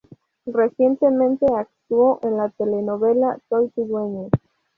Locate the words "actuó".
1.55-2.19